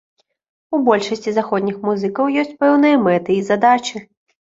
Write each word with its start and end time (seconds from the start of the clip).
У 0.77 0.79
большасці 0.87 1.35
заходніх 1.35 1.79
музыкаў 1.91 2.35
ёсць 2.45 2.57
пэўныя 2.65 2.95
мэты 3.07 3.41
і 3.41 3.49
задачы. 3.55 4.07